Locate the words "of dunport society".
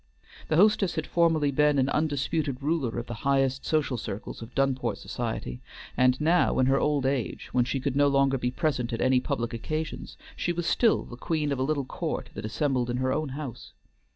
4.41-5.61